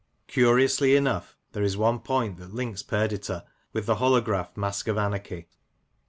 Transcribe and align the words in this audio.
Curiously 0.25 0.95
enough, 0.95 1.37
there 1.51 1.61
is 1.61 1.77
one 1.77 1.99
point 1.99 2.37
that 2.37 2.55
links 2.55 2.81
Perdita 2.81 3.45
with 3.71 3.85
the 3.85 3.97
holograph 3.97 4.57
Mask 4.57 4.87
of 4.87 4.97
Anarchy. 4.97 5.47